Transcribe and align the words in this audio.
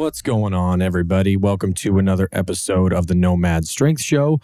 What's 0.00 0.22
going 0.22 0.54
on, 0.54 0.80
everybody? 0.80 1.36
Welcome 1.36 1.74
to 1.74 1.98
another 1.98 2.30
episode 2.32 2.90
of 2.90 3.06
the 3.06 3.14
Nomad 3.14 3.66
Strength 3.66 4.00
Show. 4.00 4.40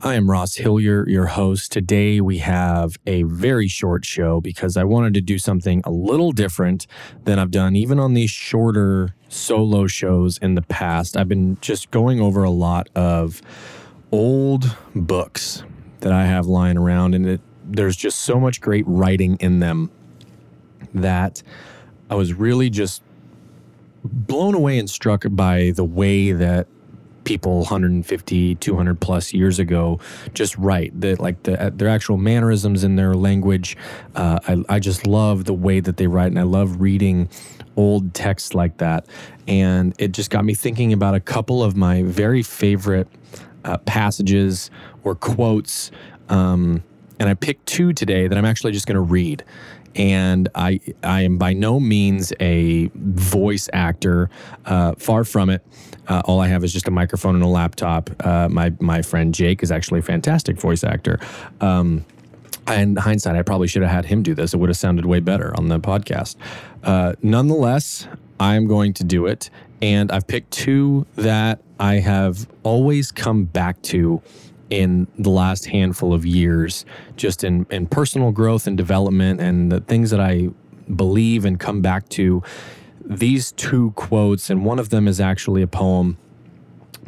I 0.00 0.14
am 0.14 0.28
Ross 0.28 0.56
Hillier, 0.56 1.08
your 1.08 1.26
host. 1.26 1.70
Today 1.70 2.20
we 2.20 2.38
have 2.38 2.96
a 3.06 3.22
very 3.22 3.68
short 3.68 4.04
show 4.04 4.40
because 4.40 4.76
I 4.76 4.82
wanted 4.82 5.14
to 5.14 5.20
do 5.20 5.38
something 5.38 5.80
a 5.84 5.92
little 5.92 6.32
different 6.32 6.88
than 7.22 7.38
I've 7.38 7.52
done 7.52 7.76
even 7.76 8.00
on 8.00 8.14
these 8.14 8.32
shorter 8.32 9.14
solo 9.28 9.86
shows 9.86 10.38
in 10.38 10.56
the 10.56 10.62
past. 10.62 11.16
I've 11.16 11.28
been 11.28 11.56
just 11.60 11.92
going 11.92 12.20
over 12.20 12.42
a 12.42 12.50
lot 12.50 12.88
of 12.96 13.40
old 14.10 14.76
books 14.96 15.62
that 16.00 16.12
I 16.12 16.24
have 16.26 16.46
lying 16.46 16.76
around, 16.76 17.14
and 17.14 17.28
it, 17.28 17.40
there's 17.64 17.96
just 17.96 18.22
so 18.22 18.40
much 18.40 18.60
great 18.60 18.86
writing 18.88 19.36
in 19.38 19.60
them 19.60 19.88
that 20.92 21.44
I 22.10 22.16
was 22.16 22.34
really 22.34 22.70
just 22.70 23.04
blown 24.04 24.54
away 24.54 24.78
and 24.78 24.88
struck 24.88 25.24
by 25.30 25.72
the 25.74 25.84
way 25.84 26.32
that 26.32 26.66
people 27.24 27.58
150 27.58 28.54
200 28.56 29.00
plus 29.00 29.32
years 29.32 29.58
ago 29.58 30.00
just 30.32 30.56
write 30.56 30.98
that 31.00 31.20
like 31.20 31.42
the, 31.42 31.72
their 31.74 31.88
actual 31.88 32.16
mannerisms 32.16 32.82
in 32.82 32.96
their 32.96 33.14
language. 33.14 33.76
Uh, 34.14 34.38
I, 34.48 34.76
I 34.76 34.78
just 34.78 35.06
love 35.06 35.44
the 35.44 35.54
way 35.54 35.80
that 35.80 35.96
they 35.96 36.06
write 36.06 36.28
and 36.28 36.38
i 36.38 36.42
love 36.42 36.80
reading 36.80 37.28
old 37.76 38.14
texts 38.14 38.54
like 38.54 38.78
that. 38.78 39.06
And 39.46 39.94
it 39.98 40.12
just 40.12 40.30
got 40.30 40.44
me 40.44 40.54
thinking 40.54 40.92
about 40.92 41.14
a 41.14 41.20
couple 41.20 41.62
of 41.62 41.76
my 41.76 42.02
very 42.02 42.42
favorite 42.42 43.08
uh, 43.64 43.78
passages 43.78 44.70
or 45.04 45.14
quotes. 45.14 45.90
Um, 46.28 46.82
and 47.18 47.28
i 47.28 47.34
picked 47.34 47.66
two 47.66 47.92
today 47.92 48.28
that 48.28 48.38
i'm 48.38 48.46
actually 48.46 48.72
just 48.72 48.86
going 48.86 48.94
to 48.94 49.00
read 49.00 49.44
and 49.96 50.48
I 50.54 50.80
I 51.02 51.22
am 51.22 51.38
by 51.38 51.52
no 51.52 51.80
means 51.80 52.32
a 52.40 52.90
voice 52.94 53.68
actor. 53.72 54.30
Uh, 54.64 54.94
far 54.94 55.24
from 55.24 55.50
it. 55.50 55.64
Uh, 56.08 56.22
all 56.24 56.40
I 56.40 56.48
have 56.48 56.64
is 56.64 56.72
just 56.72 56.88
a 56.88 56.90
microphone 56.90 57.34
and 57.34 57.44
a 57.44 57.48
laptop. 57.48 58.10
Uh, 58.24 58.48
my 58.48 58.72
my 58.80 59.02
friend 59.02 59.34
Jake 59.34 59.62
is 59.62 59.70
actually 59.70 60.00
a 60.00 60.02
fantastic 60.02 60.58
voice 60.58 60.84
actor. 60.84 61.18
Um, 61.60 62.04
in 62.68 62.96
hindsight, 62.96 63.36
I 63.36 63.42
probably 63.42 63.68
should 63.68 63.82
have 63.82 63.90
had 63.90 64.04
him 64.04 64.22
do 64.22 64.34
this. 64.34 64.54
It 64.54 64.58
would 64.58 64.68
have 64.68 64.76
sounded 64.76 65.06
way 65.06 65.20
better 65.20 65.56
on 65.56 65.68
the 65.68 65.80
podcast. 65.80 66.36
Uh, 66.82 67.14
nonetheless, 67.22 68.06
I'm 68.38 68.66
going 68.66 68.94
to 68.94 69.04
do 69.04 69.26
it, 69.26 69.50
and 69.82 70.10
I've 70.12 70.26
picked 70.26 70.50
two 70.52 71.06
that 71.16 71.60
I 71.78 71.96
have 71.96 72.48
always 72.62 73.10
come 73.10 73.44
back 73.44 73.80
to 73.82 74.22
in 74.70 75.08
the 75.18 75.30
last 75.30 75.66
handful 75.66 76.14
of 76.14 76.24
years, 76.24 76.84
just 77.16 77.44
in, 77.44 77.66
in 77.70 77.86
personal 77.86 78.30
growth 78.30 78.66
and 78.66 78.76
development 78.76 79.40
and 79.40 79.70
the 79.70 79.80
things 79.80 80.10
that 80.10 80.20
I 80.20 80.48
believe 80.94 81.44
and 81.44 81.58
come 81.58 81.82
back 81.82 82.08
to. 82.10 82.42
These 83.04 83.52
two 83.52 83.90
quotes, 83.92 84.50
and 84.50 84.64
one 84.64 84.78
of 84.78 84.90
them 84.90 85.08
is 85.08 85.20
actually 85.20 85.62
a 85.62 85.66
poem 85.66 86.16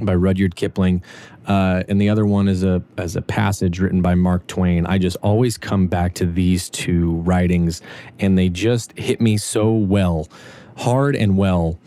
by 0.01 0.15
Rudyard 0.15 0.57
Kipling, 0.57 1.03
uh, 1.47 1.85
and 1.89 2.01
the 2.01 2.09
other 2.09 2.27
one 2.27 2.49
is 2.49 2.65
a 2.65 2.83
as 2.99 3.15
a 3.15 3.23
passage 3.23 3.79
written 3.79 4.03
by 4.03 4.17
Mark 4.17 4.47
Twain. 4.49 4.87
I 4.87 4.99
just 4.99 5.17
always 5.23 5.57
come 5.59 5.87
back 5.87 6.15
to 6.15 6.27
these 6.27 6.69
two 6.71 7.17
writings, 7.19 7.83
and 8.19 8.37
they 8.37 8.49
just 8.49 8.99
hit 8.99 9.21
me 9.21 9.37
so 9.37 9.73
well, 9.73 10.29
hard 10.77 11.15
and 11.15 11.37
well 11.37 11.79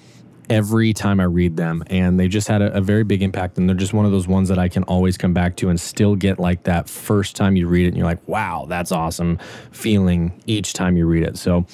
every 0.50 0.94
time 0.94 1.19
I 1.19 1.23
read 1.23 1.57
them. 1.57 1.83
And 1.88 2.19
they 2.19 2.28
just 2.28 2.47
had 2.47 2.61
a, 2.61 2.78
a, 2.78 2.81
very 2.81 3.03
big 3.03 3.22
impact. 3.22 3.57
And 3.57 3.67
they're 3.67 3.75
just 3.75 3.94
one 3.94 4.06
of 4.06 4.11
those 4.11 4.28
ones 4.28 4.50
that 4.50 4.59
I 4.59 4.69
can 4.69 4.83
always 4.83 5.17
come 5.17 5.33
back 5.33 5.56
to 5.57 5.69
and 5.69 5.79
still 5.79 6.16
get 6.16 6.39
like 6.39 6.63
that 6.63 6.89
first 6.89 7.35
time 7.35 7.56
you 7.56 7.67
read 7.67 7.85
it 7.85 7.89
and 7.89 7.97
you're 7.97 8.06
like, 8.06 8.25
wow, 8.28 8.66
that's 8.67 8.91
awesome 8.91 9.39
feeling 9.72 10.41
each 10.45 10.73
time 10.73 10.97
you 10.97 11.06
read 11.07 11.23
it. 11.23 11.38
So 11.38 11.66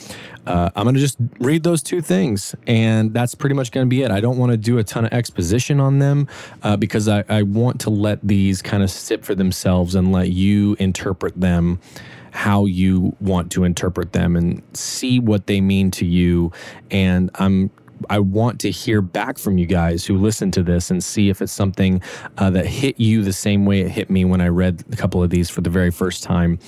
uh, 0.47 0.69
I'm 0.75 0.83
going 0.83 0.95
to 0.95 1.01
just 1.01 1.17
read 1.39 1.63
those 1.63 1.83
two 1.83 2.01
things. 2.01 2.55
And 2.65 3.13
that's 3.13 3.35
pretty 3.35 3.55
much 3.55 3.71
going 3.71 3.85
to 3.85 3.89
be 3.89 4.03
it. 4.03 4.11
I 4.11 4.21
don't 4.21 4.37
want 4.37 4.51
to 4.51 4.57
do 4.57 4.77
a 4.77 4.83
ton 4.83 5.05
of 5.05 5.13
exposition 5.13 5.79
on 5.79 5.99
them 5.99 6.27
uh, 6.63 6.77
because 6.77 7.07
I, 7.07 7.23
I 7.27 7.43
want 7.43 7.81
to 7.81 7.89
let 7.89 8.19
these 8.25 8.61
kind 8.61 8.83
of 8.83 8.89
sit 8.89 9.25
for 9.25 9.35
themselves 9.35 9.95
and 9.95 10.11
let 10.11 10.29
you 10.29 10.75
interpret 10.79 11.39
them 11.39 11.79
how 12.31 12.65
you 12.65 13.15
want 13.19 13.51
to 13.51 13.65
interpret 13.65 14.13
them 14.13 14.35
and 14.35 14.61
see 14.73 15.19
what 15.19 15.47
they 15.47 15.59
mean 15.61 15.91
to 15.91 16.05
you. 16.05 16.51
And 16.89 17.29
I'm 17.35 17.69
I 18.09 18.19
want 18.19 18.59
to 18.62 18.72
hear 18.72 19.01
back 19.01 19.38
from 19.38 19.57
you 19.57 19.66
guys 19.66 20.06
who 20.06 20.17
listen 20.17 20.51
to 20.51 20.63
this 20.63 20.91
and 20.91 21.03
see 21.03 21.29
if 21.29 21.41
it's 21.41 21.51
something 21.51 22.01
uh, 22.38 22.50
that 22.51 22.66
hit 22.66 23.00
you 23.00 23.23
the 23.23 23.34
same 23.34 23.66
way 23.66 23.81
it 23.81 23.89
hit 23.89 24.09
me 24.09 24.25
when 24.25 24.41
I 24.41 24.47
read 24.47 24.84
a 24.91 24.95
couple 24.95 25.23
of 25.23 25.29
these 25.29 25.50
for 25.50 25.62
the 25.62 25.69
very 25.69 25.91
first 25.91 26.23
time. 26.23 26.59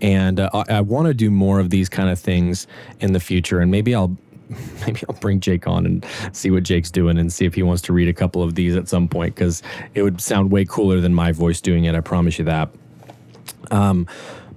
And 0.00 0.40
uh, 0.40 0.50
I, 0.52 0.64
I 0.68 0.80
want 0.80 1.08
to 1.08 1.14
do 1.14 1.30
more 1.30 1.60
of 1.60 1.70
these 1.70 1.88
kind 1.88 2.08
of 2.08 2.18
things 2.18 2.66
in 3.00 3.12
the 3.12 3.20
future. 3.20 3.60
And 3.60 3.70
maybe 3.70 3.94
I'll 3.94 4.16
maybe 4.86 5.00
I'll 5.08 5.16
bring 5.16 5.40
Jake 5.40 5.66
on 5.66 5.86
and 5.86 6.06
see 6.32 6.50
what 6.50 6.62
Jake's 6.62 6.90
doing 6.90 7.18
and 7.18 7.32
see 7.32 7.44
if 7.44 7.54
he 7.54 7.62
wants 7.62 7.82
to 7.82 7.92
read 7.92 8.08
a 8.08 8.12
couple 8.12 8.42
of 8.42 8.54
these 8.54 8.76
at 8.76 8.88
some 8.88 9.08
point 9.08 9.34
because 9.34 9.62
it 9.94 10.02
would 10.02 10.20
sound 10.20 10.50
way 10.50 10.64
cooler 10.64 11.00
than 11.00 11.14
my 11.14 11.32
voice 11.32 11.60
doing 11.60 11.84
it. 11.84 11.94
I 11.94 12.00
promise 12.00 12.38
you 12.38 12.44
that. 12.46 12.70
Um, 13.70 14.06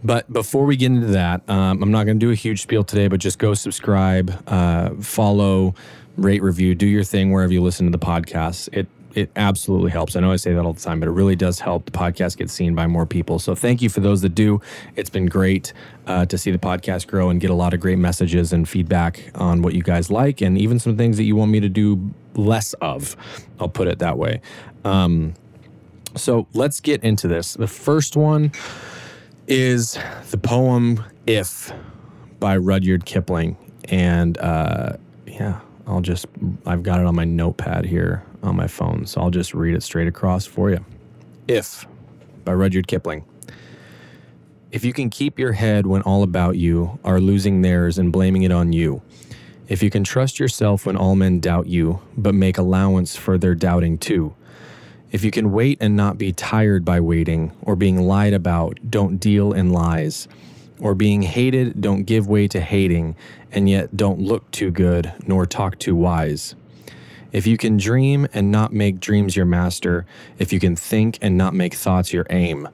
but 0.04 0.32
before 0.32 0.66
we 0.66 0.76
get 0.76 0.88
into 0.88 1.08
that, 1.08 1.50
um, 1.50 1.82
I'm 1.82 1.92
not 1.92 2.04
going 2.04 2.20
to 2.20 2.26
do 2.26 2.32
a 2.32 2.36
huge 2.36 2.62
spiel 2.62 2.84
today, 2.84 3.08
but 3.08 3.20
just 3.20 3.40
go 3.40 3.56
subscribe, 3.56 4.32
uh, 4.46 4.92
follow, 5.02 5.74
rate, 6.18 6.42
review, 6.42 6.76
do 6.76 6.88
your 6.88 7.04
thing 7.04 7.32
wherever 7.32 7.52
you 7.52 7.62
listen 7.62 7.86
to 7.86 7.92
the 7.92 8.04
podcast. 8.04 8.70
It 8.72 8.88
it 9.16 9.32
absolutely 9.38 9.92
helps. 9.92 10.18
I 10.18 10.20
know 10.20 10.34
I 10.34 10.36
say 10.36 10.54
that 10.54 10.66
all 10.66 10.74
the 10.74 10.82
time, 10.82 11.00
but 11.00 11.08
it 11.08 11.14
really 11.14 11.38
does 11.38 11.62
help 11.62 11.86
the 11.86 11.92
podcast 11.92 12.36
get 12.36 12.50
seen 12.50 12.76
by 12.76 12.86
more 12.86 13.06
people. 13.06 13.40
So 13.40 13.56
thank 13.56 13.82
you 13.82 13.88
for 13.88 14.02
those 14.02 14.22
that 14.24 14.36
do. 14.36 14.60
It's 14.98 15.10
been 15.10 15.28
great 15.28 15.72
uh, 16.06 16.26
to 16.26 16.38
see 16.38 16.52
the 16.52 16.58
podcast 16.58 17.08
grow 17.08 17.30
and 17.30 17.40
get 17.40 17.50
a 17.50 17.54
lot 17.54 17.74
of 17.74 17.80
great 17.80 17.98
messages 17.98 18.52
and 18.52 18.68
feedback 18.68 19.32
on 19.34 19.62
what 19.62 19.74
you 19.74 19.84
guys 19.84 20.12
like, 20.12 20.42
and 20.42 20.58
even 20.58 20.80
some 20.80 20.98
things 20.98 21.16
that 21.16 21.24
you 21.24 21.36
want 21.38 21.50
me 21.50 21.62
to 21.62 21.70
do 21.70 22.14
less 22.36 22.74
of. 22.74 23.16
I'll 23.58 23.70
put 23.70 23.88
it 23.88 24.00
that 24.00 24.18
way. 24.18 24.42
Um, 24.84 25.34
so 26.18 26.48
let's 26.54 26.82
get 26.82 27.02
into 27.02 27.30
this. 27.30 27.54
The 27.54 27.68
first 27.68 28.18
one 28.18 28.52
is 29.48 29.98
the 30.30 30.38
poem 30.38 31.04
"If" 31.26 31.72
by 32.40 32.58
Rudyard 32.58 33.06
Kipling. 33.06 33.56
And 33.86 34.38
uh, 34.40 34.98
yeah, 35.26 35.62
I'll 35.88 36.02
just, 36.02 36.26
I've 36.66 36.84
got 36.84 37.00
it 37.00 37.06
on 37.06 37.16
my 37.16 37.26
notepad 37.26 37.86
here 37.86 38.24
on 38.42 38.56
my 38.56 38.68
phone. 38.68 39.06
So 39.06 39.22
I'll 39.22 39.32
just 39.32 39.54
read 39.54 39.76
it 39.76 39.84
straight 39.84 40.08
across 40.08 40.46
for 40.46 40.70
you. 40.70 40.84
If 41.48 41.86
by 42.44 42.54
Rudyard 42.54 42.88
Kipling. 42.88 43.26
If 44.72 44.86
you 44.86 44.94
can 44.94 45.10
keep 45.10 45.40
your 45.40 45.54
head 45.54 45.88
when 45.88 46.02
all 46.04 46.24
about 46.24 46.58
you 46.58 47.00
are 47.04 47.20
losing 47.20 47.62
theirs 47.62 47.98
and 47.98 48.12
blaming 48.12 48.44
it 48.44 48.52
on 48.52 48.72
you, 48.72 49.02
if 49.68 49.82
you 49.82 49.90
can 49.90 50.04
trust 50.04 50.40
yourself 50.40 50.86
when 50.86 50.96
all 50.96 51.16
men 51.16 51.40
doubt 51.40 51.68
you, 51.68 52.02
but 52.16 52.36
make 52.36 52.58
allowance 52.58 53.16
for 53.16 53.38
their 53.38 53.56
doubting 53.56 53.98
too, 53.98 54.36
if 55.12 55.24
you 55.24 55.32
can 55.32 55.52
wait 55.52 55.78
and 55.82 55.96
not 55.96 56.18
be 56.18 56.34
tired 56.34 56.84
by 56.84 57.00
waiting, 57.00 57.52
or 57.62 57.76
being 57.76 58.02
lied 58.02 58.34
about, 58.34 58.78
don't 58.90 59.18
deal 59.18 59.54
in 59.54 59.72
lies, 59.72 60.28
or 60.80 60.96
being 60.96 61.22
hated, 61.22 61.82
don't 61.82 62.04
give 62.04 62.28
way 62.28 62.48
to 62.48 62.60
hating, 62.60 63.16
and 63.52 63.70
yet 63.70 63.96
don't 63.96 64.20
look 64.20 64.50
too 64.52 64.72
good 64.72 65.12
nor 65.26 65.46
talk 65.46 65.80
too 65.80 65.96
wise. 65.96 66.56
If 67.32 67.46
you 67.46 67.58
can 67.58 67.78
dream 67.78 68.28
and 68.34 68.52
not 68.52 68.74
make 68.74 69.00
dreams 69.00 69.36
your 69.36 69.46
master, 69.46 70.06
if 70.40 70.54
you 70.54 70.60
can 70.60 70.76
think 70.76 71.18
and 71.22 71.38
not 71.38 71.54
make 71.54 71.74
thoughts 71.74 72.14
your 72.14 72.26
aim, 72.30 72.68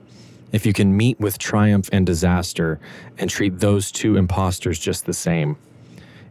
if 0.51 0.65
you 0.65 0.73
can 0.73 0.95
meet 0.95 1.19
with 1.19 1.37
triumph 1.37 1.89
and 1.91 2.05
disaster 2.05 2.79
and 3.17 3.29
treat 3.29 3.59
those 3.59 3.91
two 3.91 4.17
impostors 4.17 4.77
just 4.77 5.05
the 5.05 5.13
same, 5.13 5.57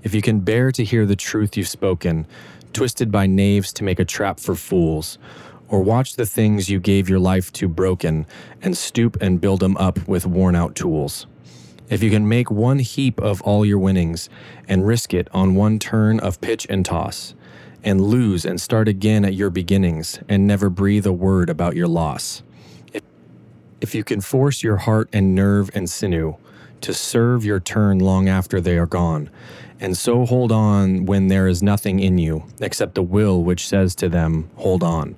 if 0.02 0.14
you 0.14 0.22
can 0.22 0.40
bear 0.40 0.70
to 0.72 0.84
hear 0.84 1.06
the 1.06 1.16
truth 1.16 1.56
you've 1.56 1.68
spoken, 1.68 2.26
twisted 2.72 3.10
by 3.10 3.26
knaves 3.26 3.72
to 3.72 3.84
make 3.84 3.98
a 3.98 4.04
trap 4.04 4.38
for 4.38 4.54
fools, 4.54 5.18
or 5.68 5.82
watch 5.82 6.14
the 6.14 6.26
things 6.26 6.68
you 6.68 6.80
gave 6.80 7.08
your 7.08 7.18
life 7.18 7.52
to 7.52 7.68
broken 7.68 8.26
and 8.62 8.76
stoop 8.76 9.20
and 9.20 9.40
build 9.40 9.60
them 9.60 9.76
up 9.76 10.06
with 10.08 10.26
worn 10.26 10.56
out 10.56 10.74
tools. 10.74 11.26
If 11.90 12.04
you 12.04 12.10
can 12.10 12.28
make 12.28 12.52
one 12.52 12.78
heap 12.78 13.20
of 13.20 13.42
all 13.42 13.66
your 13.66 13.80
winnings 13.80 14.30
and 14.68 14.86
risk 14.86 15.12
it 15.12 15.26
on 15.34 15.56
one 15.56 15.80
turn 15.80 16.20
of 16.20 16.40
pitch 16.40 16.64
and 16.70 16.86
toss, 16.86 17.34
and 17.82 18.00
lose 18.00 18.44
and 18.44 18.60
start 18.60 18.86
again 18.86 19.24
at 19.24 19.34
your 19.34 19.50
beginnings 19.50 20.20
and 20.28 20.46
never 20.46 20.70
breathe 20.70 21.04
a 21.04 21.12
word 21.12 21.50
about 21.50 21.74
your 21.74 21.88
loss. 21.88 22.44
If, 23.80 23.94
you 23.94 24.04
can 24.04 24.20
force 24.20 24.62
your 24.62 24.76
heart 24.76 25.08
and 25.12 25.34
nerve 25.34 25.70
and 25.74 25.90
sinew 25.90 26.36
to 26.82 26.94
serve 26.94 27.44
your 27.44 27.58
turn 27.58 27.98
long 27.98 28.28
after 28.28 28.60
they 28.60 28.78
are 28.78 28.86
gone, 28.86 29.28
and 29.80 29.96
so 29.96 30.26
hold 30.26 30.52
on 30.52 31.06
when 31.06 31.26
there 31.26 31.48
is 31.48 31.62
nothing 31.62 31.98
in 31.98 32.18
you 32.18 32.44
except 32.60 32.94
the 32.94 33.02
will 33.02 33.42
which 33.42 33.66
says 33.66 33.96
to 33.96 34.08
them, 34.08 34.48
Hold 34.56 34.84
on. 34.84 35.16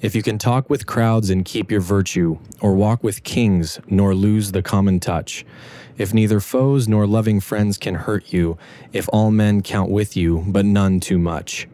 If 0.00 0.14
you 0.14 0.22
can 0.22 0.38
talk 0.38 0.70
with 0.70 0.86
crowds 0.86 1.28
and 1.28 1.44
keep 1.44 1.70
your 1.70 1.82
virtue, 1.82 2.38
or 2.62 2.74
walk 2.74 3.04
with 3.04 3.22
kings 3.22 3.78
nor 3.86 4.14
lose 4.14 4.52
the 4.52 4.62
common 4.62 4.98
touch, 4.98 5.44
if 6.00 6.14
neither 6.14 6.40
foes 6.40 6.88
nor 6.88 7.06
loving 7.06 7.40
friends 7.40 7.76
can 7.76 7.94
hurt 7.94 8.32
you, 8.32 8.56
if 8.90 9.06
all 9.12 9.30
men 9.30 9.60
count 9.60 9.90
with 9.90 10.16
you, 10.16 10.42
but 10.48 10.64
none 10.64 10.98
too 10.98 11.18
much, 11.18 11.68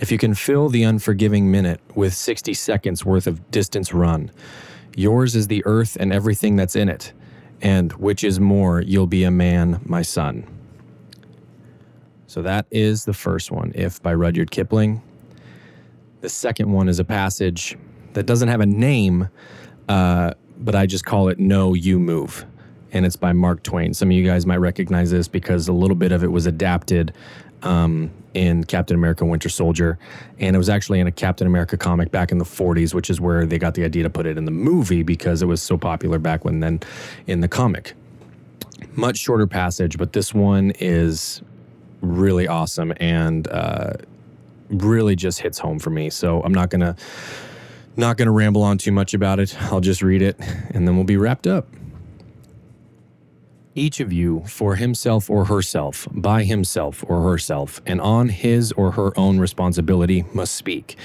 if 0.00 0.10
you 0.10 0.18
can 0.18 0.34
fill 0.34 0.68
the 0.68 0.82
unforgiving 0.82 1.48
minute 1.48 1.80
with 1.94 2.12
60 2.12 2.54
seconds 2.54 3.04
worth 3.04 3.28
of 3.28 3.52
distance 3.52 3.94
run, 3.94 4.32
yours 4.96 5.36
is 5.36 5.46
the 5.46 5.62
earth 5.64 5.96
and 6.00 6.12
everything 6.12 6.56
that's 6.56 6.74
in 6.74 6.88
it, 6.88 7.12
and 7.62 7.92
which 7.92 8.24
is 8.24 8.40
more, 8.40 8.80
you'll 8.80 9.06
be 9.06 9.22
a 9.22 9.30
man, 9.30 9.80
my 9.84 10.02
son. 10.02 10.44
So 12.26 12.42
that 12.42 12.66
is 12.72 13.04
the 13.04 13.14
first 13.14 13.52
one, 13.52 13.70
If 13.76 14.02
by 14.02 14.12
Rudyard 14.12 14.50
Kipling. 14.50 15.00
The 16.20 16.28
second 16.28 16.72
one 16.72 16.88
is 16.88 16.98
a 16.98 17.04
passage 17.04 17.78
that 18.14 18.26
doesn't 18.26 18.48
have 18.48 18.60
a 18.60 18.66
name, 18.66 19.28
uh, 19.88 20.32
but 20.58 20.74
I 20.74 20.86
just 20.86 21.04
call 21.04 21.28
it 21.28 21.38
No, 21.38 21.74
You 21.74 22.00
Move. 22.00 22.44
And 22.92 23.04
it's 23.04 23.16
by 23.16 23.32
Mark 23.32 23.62
Twain. 23.62 23.92
Some 23.94 24.10
of 24.10 24.16
you 24.16 24.24
guys 24.24 24.46
might 24.46 24.56
recognize 24.56 25.10
this 25.10 25.28
because 25.28 25.68
a 25.68 25.72
little 25.72 25.96
bit 25.96 26.12
of 26.12 26.24
it 26.24 26.32
was 26.32 26.46
adapted 26.46 27.12
um, 27.62 28.10
in 28.34 28.64
Captain 28.64 28.96
America 28.96 29.24
Winter 29.24 29.48
Soldier. 29.48 29.98
And 30.38 30.54
it 30.54 30.58
was 30.58 30.68
actually 30.68 31.00
in 31.00 31.06
a 31.06 31.12
Captain 31.12 31.46
America 31.46 31.76
comic 31.76 32.10
back 32.10 32.32
in 32.32 32.38
the 32.38 32.44
40s, 32.44 32.94
which 32.94 33.10
is 33.10 33.20
where 33.20 33.46
they 33.46 33.58
got 33.58 33.74
the 33.74 33.84
idea 33.84 34.02
to 34.04 34.10
put 34.10 34.26
it 34.26 34.38
in 34.38 34.44
the 34.44 34.50
movie 34.50 35.02
because 35.02 35.42
it 35.42 35.46
was 35.46 35.62
so 35.62 35.76
popular 35.76 36.18
back 36.18 36.44
when 36.44 36.60
then 36.60 36.80
in 37.26 37.40
the 37.40 37.48
comic. 37.48 37.94
Much 38.94 39.18
shorter 39.18 39.46
passage, 39.46 39.98
but 39.98 40.12
this 40.12 40.32
one 40.32 40.70
is 40.78 41.42
really 42.00 42.46
awesome 42.46 42.92
and 42.98 43.48
uh, 43.48 43.94
really 44.70 45.16
just 45.16 45.40
hits 45.40 45.58
home 45.58 45.78
for 45.78 45.90
me. 45.90 46.10
So 46.10 46.42
I'm 46.42 46.54
not 46.54 46.70
gonna 46.70 46.96
not 47.96 48.16
gonna 48.16 48.32
ramble 48.32 48.62
on 48.62 48.78
too 48.78 48.92
much 48.92 49.14
about 49.14 49.40
it. 49.40 49.56
I'll 49.72 49.80
just 49.80 50.02
read 50.02 50.22
it 50.22 50.36
and 50.70 50.86
then 50.86 50.94
we'll 50.94 51.04
be 51.04 51.16
wrapped 51.16 51.46
up. 51.46 51.66
Each 53.78 54.00
of 54.00 54.12
you, 54.12 54.42
for 54.44 54.74
himself 54.74 55.30
or 55.30 55.44
herself, 55.44 56.08
by 56.10 56.42
himself 56.42 57.04
or 57.06 57.22
herself, 57.22 57.80
and 57.86 58.00
on 58.00 58.28
his 58.28 58.72
or 58.72 58.90
her 58.90 59.16
own 59.16 59.38
responsibility, 59.38 60.24
must 60.32 60.56
speak. 60.56 60.96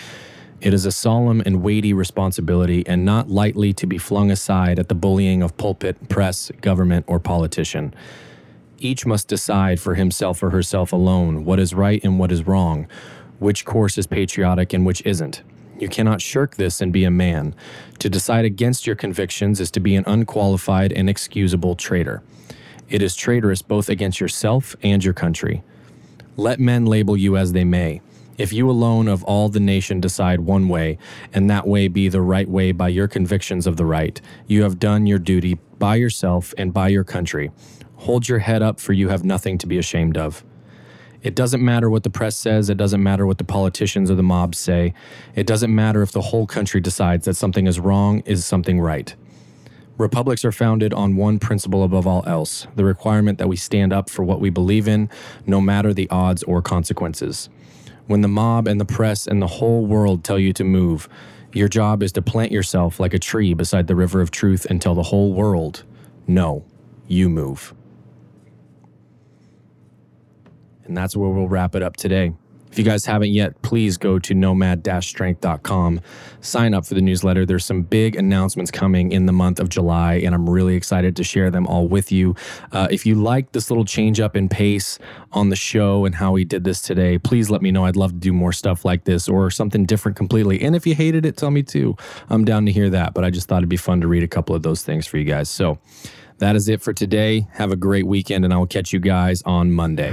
It 0.59 0.73
is 0.73 0.83
a 0.83 0.91
solemn 0.91 1.43
and 1.45 1.61
weighty 1.61 1.93
responsibility 1.93 2.83
and 2.87 3.05
not 3.05 3.29
lightly 3.29 3.73
to 3.73 3.85
be 3.85 3.99
flung 3.99 4.31
aside 4.31 4.79
at 4.79 4.87
the 4.89 4.95
bullying 4.95 5.43
of 5.43 5.55
pulpit, 5.55 6.09
press, 6.09 6.51
government, 6.61 7.05
or 7.07 7.19
politician. 7.19 7.93
Each 8.79 9.05
must 9.05 9.27
decide 9.27 9.79
for 9.79 9.93
himself 9.93 10.41
or 10.41 10.49
herself 10.49 10.91
alone 10.91 11.45
what 11.45 11.59
is 11.59 11.75
right 11.75 12.03
and 12.03 12.17
what 12.17 12.31
is 12.31 12.47
wrong, 12.47 12.87
which 13.37 13.65
course 13.65 13.99
is 13.99 14.07
patriotic 14.07 14.73
and 14.73 14.83
which 14.83 15.05
isn't. 15.05 15.43
You 15.79 15.89
cannot 15.89 16.21
shirk 16.21 16.55
this 16.55 16.81
and 16.81 16.91
be 16.91 17.03
a 17.03 17.11
man. 17.11 17.53
To 17.99 18.09
decide 18.09 18.45
against 18.45 18.87
your 18.87 18.95
convictions 18.95 19.59
is 19.59 19.69
to 19.71 19.79
be 19.79 19.95
an 19.95 20.05
unqualified 20.07 20.91
and 20.91 21.07
excusable 21.07 21.75
traitor. 21.75 22.23
It 22.89 23.01
is 23.01 23.15
traitorous 23.15 23.61
both 23.61 23.89
against 23.89 24.19
yourself 24.19 24.75
and 24.83 25.03
your 25.03 25.13
country. 25.13 25.63
Let 26.35 26.59
men 26.59 26.85
label 26.85 27.15
you 27.15 27.37
as 27.37 27.53
they 27.53 27.63
may. 27.63 28.01
If 28.37 28.51
you 28.51 28.69
alone 28.69 29.07
of 29.07 29.23
all 29.25 29.49
the 29.49 29.59
nation 29.59 29.99
decide 29.99 30.39
one 30.39 30.67
way, 30.67 30.97
and 31.31 31.49
that 31.49 31.67
way 31.67 31.87
be 31.87 32.09
the 32.09 32.21
right 32.21 32.49
way 32.49 32.71
by 32.71 32.87
your 32.87 33.07
convictions 33.07 33.67
of 33.67 33.77
the 33.77 33.85
right, 33.85 34.19
you 34.47 34.63
have 34.63 34.79
done 34.79 35.05
your 35.05 35.19
duty 35.19 35.59
by 35.77 35.95
yourself 35.95 36.53
and 36.57 36.73
by 36.73 36.87
your 36.87 37.03
country. 37.03 37.51
Hold 37.97 38.27
your 38.27 38.39
head 38.39 38.63
up, 38.63 38.79
for 38.79 38.93
you 38.93 39.09
have 39.09 39.23
nothing 39.23 39.59
to 39.59 39.67
be 39.67 39.77
ashamed 39.77 40.17
of. 40.17 40.43
It 41.21 41.35
doesn't 41.35 41.63
matter 41.63 41.89
what 41.89 42.03
the 42.03 42.09
press 42.09 42.35
says. 42.35 42.69
It 42.69 42.77
doesn't 42.77 43.01
matter 43.01 43.25
what 43.25 43.37
the 43.37 43.45
politicians 43.45 44.11
or 44.11 44.15
the 44.15 44.23
mobs 44.23 44.57
say. 44.57 44.93
It 45.35 45.47
doesn't 45.47 45.73
matter 45.73 46.01
if 46.01 46.11
the 46.11 46.21
whole 46.21 46.45
country 46.45 46.81
decides 46.81 47.25
that 47.25 47.35
something 47.35 47.65
is 47.65 47.79
wrong 47.79 48.21
is 48.21 48.43
something 48.43 48.81
right. 48.81 49.15
Republics 49.97 50.43
are 50.43 50.51
founded 50.51 50.91
on 50.93 51.15
one 51.15 51.37
principle 51.37 51.83
above 51.83 52.07
all 52.07 52.23
else 52.25 52.65
the 52.75 52.83
requirement 52.83 53.37
that 53.37 53.47
we 53.47 53.55
stand 53.55 53.93
up 53.93 54.09
for 54.09 54.23
what 54.23 54.39
we 54.39 54.49
believe 54.49 54.87
in, 54.87 55.09
no 55.45 55.61
matter 55.61 55.93
the 55.93 56.09
odds 56.09 56.41
or 56.43 56.61
consequences. 56.61 57.49
When 58.07 58.21
the 58.21 58.27
mob 58.27 58.67
and 58.67 58.81
the 58.81 58.85
press 58.85 59.27
and 59.27 59.41
the 59.41 59.47
whole 59.47 59.85
world 59.85 60.23
tell 60.23 60.39
you 60.39 60.51
to 60.53 60.63
move, 60.63 61.07
your 61.53 61.67
job 61.67 62.01
is 62.01 62.11
to 62.13 62.21
plant 62.21 62.51
yourself 62.51 62.99
like 62.99 63.13
a 63.13 63.19
tree 63.19 63.53
beside 63.53 63.87
the 63.87 63.95
river 63.95 64.19
of 64.19 64.31
truth 64.31 64.65
and 64.69 64.81
tell 64.81 64.95
the 64.95 65.03
whole 65.03 65.31
world, 65.31 65.83
no, 66.25 66.65
you 67.07 67.29
move. 67.29 67.75
And 70.85 70.97
that's 70.97 71.15
where 71.15 71.29
we'll 71.29 71.47
wrap 71.47 71.75
it 71.75 71.83
up 71.83 71.95
today. 71.95 72.33
If 72.73 72.79
you 72.79 72.85
guys 72.85 73.05
haven't 73.05 73.29
yet, 73.29 73.61
please 73.61 73.97
go 73.97 74.17
to 74.17 74.33
nomad 74.33 74.83
strength.com. 75.03 76.01
Sign 76.41 76.73
up 76.73 76.87
for 76.87 76.95
the 76.95 77.01
newsletter. 77.01 77.45
There's 77.45 77.63
some 77.63 77.83
big 77.83 78.15
announcements 78.15 78.71
coming 78.71 79.11
in 79.11 79.27
the 79.27 79.31
month 79.31 79.59
of 79.59 79.69
July, 79.69 80.15
and 80.15 80.33
I'm 80.33 80.49
really 80.49 80.75
excited 80.75 81.15
to 81.17 81.23
share 81.23 81.51
them 81.51 81.67
all 81.67 81.87
with 81.87 82.11
you. 82.11 82.35
Uh, 82.71 82.87
if 82.89 83.05
you 83.05 83.13
like 83.13 83.51
this 83.51 83.69
little 83.69 83.85
change 83.85 84.19
up 84.19 84.35
in 84.35 84.49
pace 84.49 84.97
on 85.33 85.49
the 85.49 85.55
show 85.55 86.05
and 86.05 86.15
how 86.15 86.31
we 86.31 86.45
did 86.45 86.63
this 86.63 86.81
today, 86.81 87.19
please 87.19 87.51
let 87.51 87.61
me 87.61 87.69
know. 87.69 87.85
I'd 87.85 87.95
love 87.95 88.09
to 88.09 88.17
do 88.17 88.33
more 88.33 88.51
stuff 88.51 88.83
like 88.83 89.03
this 89.03 89.29
or 89.29 89.51
something 89.51 89.85
different 89.85 90.17
completely. 90.17 90.59
And 90.63 90.75
if 90.75 90.87
you 90.87 90.95
hated 90.95 91.27
it, 91.27 91.37
tell 91.37 91.51
me 91.51 91.61
too. 91.61 91.95
I'm 92.31 92.43
down 92.43 92.65
to 92.65 92.71
hear 92.71 92.89
that, 92.89 93.13
but 93.13 93.23
I 93.23 93.29
just 93.29 93.47
thought 93.47 93.57
it'd 93.57 93.69
be 93.69 93.77
fun 93.77 94.01
to 94.01 94.07
read 94.07 94.23
a 94.23 94.27
couple 94.27 94.55
of 94.55 94.63
those 94.63 94.81
things 94.81 95.05
for 95.05 95.19
you 95.19 95.25
guys. 95.25 95.47
So 95.47 95.77
that 96.39 96.55
is 96.55 96.67
it 96.67 96.81
for 96.81 96.91
today. 96.91 97.45
Have 97.51 97.71
a 97.71 97.75
great 97.75 98.07
weekend, 98.07 98.45
and 98.45 98.51
I 98.51 98.57
will 98.57 98.65
catch 98.65 98.93
you 98.93 98.99
guys 98.99 99.43
on 99.43 99.71
Monday. 99.71 100.11